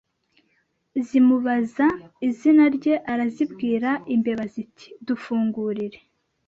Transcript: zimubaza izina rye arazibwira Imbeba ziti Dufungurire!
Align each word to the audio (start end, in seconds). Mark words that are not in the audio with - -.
zimubaza 1.07 1.87
izina 2.27 2.63
rye 2.75 2.95
arazibwira 3.11 3.89
Imbeba 4.15 4.43
ziti 4.53 4.87
Dufungurire! 5.07 5.99